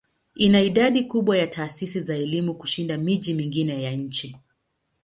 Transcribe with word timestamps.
Ina 0.35 0.61
idadi 0.61 1.03
kubwa 1.03 1.37
ya 1.37 1.47
taasisi 1.47 2.01
za 2.01 2.15
elimu 2.15 2.55
kushinda 2.55 2.97
miji 2.97 3.33
mingine 3.33 3.81
ya 3.83 3.91
nchi. 3.91 4.37